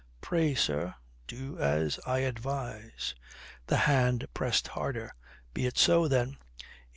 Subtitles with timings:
[0.19, 0.95] "Pray, sir,
[1.27, 3.13] do as I advise."
[3.67, 5.13] The hand pressed harder.
[5.53, 6.37] "Be it so then."